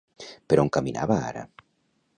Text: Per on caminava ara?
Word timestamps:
Per 0.53 0.57
on 0.63 0.71
caminava 0.79 1.19
ara? 1.29 1.47